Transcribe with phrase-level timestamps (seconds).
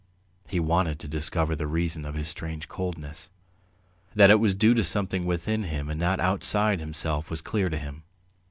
[0.47, 3.29] He wanted to discover the reason of his strange coldness.
[4.15, 7.77] That it was due to something within him and not outside himself was clear to
[7.77, 8.01] him.